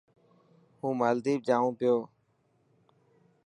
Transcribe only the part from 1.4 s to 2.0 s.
جائون پيو.